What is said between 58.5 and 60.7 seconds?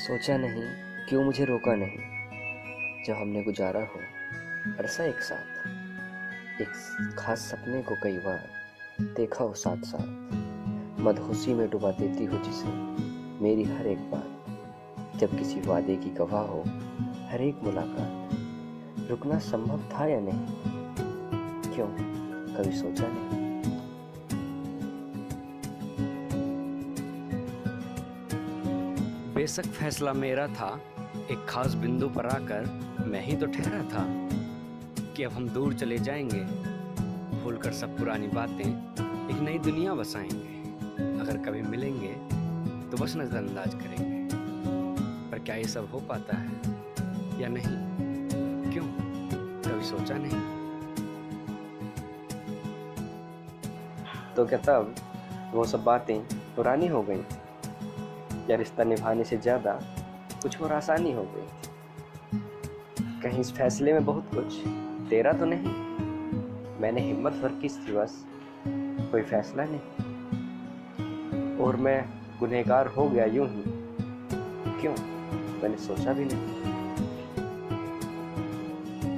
या रिश्ता निभाने से ज़्यादा कुछ